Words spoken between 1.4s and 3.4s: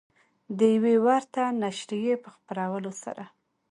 نشریې په خپرولو سره